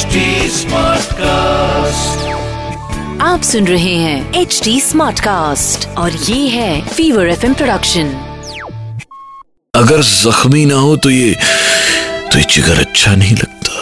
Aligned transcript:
HD 0.00 0.20
Smartcast. 0.56 2.20
आप 3.22 3.42
सुन 3.44 3.66
रहे 3.66 3.94
हैं 3.94 4.40
एच 4.40 4.60
डी 4.64 4.80
स्मार्ट 4.80 5.20
कास्ट 5.20 5.86
और 5.98 6.12
ये 6.12 6.46
है 6.48 6.88
फीवर 6.88 7.28
एफ़ 7.30 7.44
प्रोडक्शन 7.46 8.12
अगर 9.74 10.02
जख्मी 10.02 10.64
ना 10.66 10.78
हो 10.84 10.96
तो 10.96 11.10
ये 11.10 11.34
तो 12.32 12.38
ये 12.38 12.44
जिगर 12.54 12.80
अच्छा 12.80 13.14
नहीं 13.14 13.36
लगता। 13.36 13.72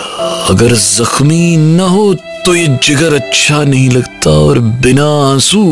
अगर 0.54 0.74
जख्मी 0.74 1.56
ना 1.56 1.86
हो 1.94 2.12
तो 2.46 2.54
ये 2.54 2.66
जिगर 2.84 3.14
अच्छा 3.14 3.62
नहीं 3.64 3.88
लगता 3.90 4.30
और 4.48 4.58
बिना 4.84 5.08
आँसू 5.30 5.64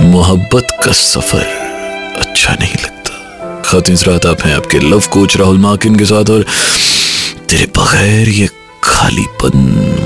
मोहब्बत 0.00 0.76
का 0.84 0.92
सफ़र 1.04 1.46
अच्छा 2.26 2.56
नहीं 2.60 2.84
लगता। 2.84 3.62
खातिन 3.70 3.96
रात 4.06 4.26
आप 4.26 4.46
हैं 4.46 4.54
आपके 4.56 4.78
लव 4.90 5.02
कोच 5.12 5.36
राहुल 5.36 5.58
माकिन 5.68 5.96
के 5.98 6.04
साथ 6.14 6.30
और 6.30 6.46
तेरे 7.48 7.66
बगैर 7.76 8.28
ये 8.28 8.48
खालीपन 8.98 9.58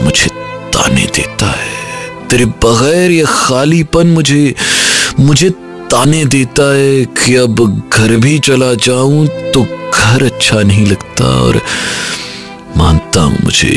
मुझे 0.04 0.28
ताने 0.72 1.04
देता 1.16 1.46
है। 1.48 2.28
तेरे 2.28 2.44
बगैर 2.64 3.10
ये 3.10 3.24
खालीपन 3.28 4.06
मुझे 4.08 4.54
मुझे 5.20 5.48
ताने 5.90 6.24
देता 6.34 6.64
है 6.72 7.04
कि 7.16 7.34
अब 7.36 7.60
घर 7.88 8.16
भी 8.16 8.38
चला 8.38 8.72
जाऊँ 8.84 9.26
तो 9.54 9.62
घर 9.94 10.24
अच्छा 10.24 10.60
नहीं 10.62 10.86
लगता 10.86 11.24
और 11.40 11.60
मानता 12.76 13.20
हूँ 13.20 13.38
मुझे 13.44 13.72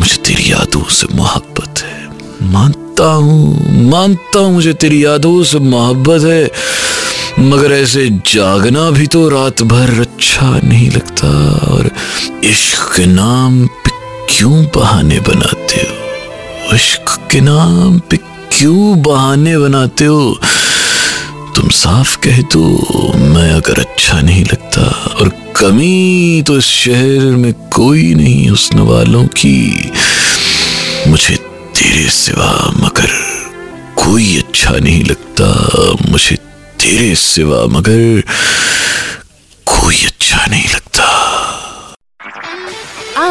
मुझे 0.00 0.16
तेरी 0.26 0.50
यादों 0.52 0.82
से 0.90 1.06
मोहब्बत 1.14 1.82
है। 1.82 2.50
मानता 2.52 3.04
हूँ 3.04 3.88
मानता 3.90 4.38
हूँ 4.38 4.52
मुझे 4.54 4.72
तेरी 4.74 5.04
यादों 5.04 5.42
से 5.44 5.58
मोहब्बत 5.66 6.24
है, 6.24 6.50
मगर 7.40 7.72
ऐसे 7.72 8.08
जागना 8.26 8.90
भी 8.90 9.06
तो 9.06 9.28
रात 9.28 9.62
भर 9.72 10.00
अच्छा 10.00 10.50
नहीं 10.64 10.90
लगता 10.90 11.28
और 11.72 11.90
इश्क 12.44 12.94
के 12.96 13.06
नाम 13.06 13.66
क्यों 14.28 14.64
बहाने 14.74 15.18
बनाते 15.20 15.80
हो? 15.80 16.74
इश्क 16.74 17.10
के 17.30 17.40
नाम 17.40 17.98
पे 18.10 18.16
क्यों 18.52 19.02
बहाने 19.02 19.56
बनाते 19.58 20.04
हो? 20.04 20.38
तुम 21.56 21.68
साफ़ 21.68 22.16
कह 22.18 22.40
दो 22.52 22.64
मैं 23.18 23.50
अगर 23.52 23.80
अच्छा 23.80 24.20
नहीं 24.20 24.44
लगता 24.44 24.82
और 25.20 25.28
कमी 25.56 26.42
तो 26.46 26.56
इस 26.58 26.64
शहर 26.64 27.36
में 27.36 27.52
कोई 27.74 28.14
नहीं 28.14 28.48
हुस्न 28.48 28.78
वालों 28.88 29.24
की, 29.36 29.92
मुझे 31.08 31.36
तेरे 31.76 32.08
सिवा 32.10 32.52
मगर 32.80 33.10
कोई 33.96 34.36
अच्छा 34.38 34.76
नहीं 34.78 35.04
लगता, 35.04 35.46
मुझे 36.10 36.36
तेरे 36.80 37.14
सिवा 37.14 37.64
मगर 37.66 38.22